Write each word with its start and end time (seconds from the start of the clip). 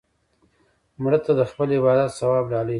مړه 1.01 1.19
ته 1.25 1.31
د 1.39 1.41
خپل 1.51 1.67
عبادت 1.77 2.09
ثواب 2.19 2.45
ډالۍ 2.51 2.67
کړه 2.67 2.69